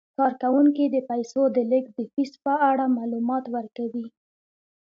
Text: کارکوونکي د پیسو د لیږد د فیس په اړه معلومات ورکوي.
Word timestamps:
کارکوونکي 0.17 0.85
د 0.89 0.97
پیسو 1.09 1.41
د 1.55 1.57
لیږد 1.71 1.93
د 1.99 2.01
فیس 2.13 2.31
په 2.43 2.53
اړه 2.69 2.85
معلومات 2.97 3.43
ورکوي. 3.55 4.05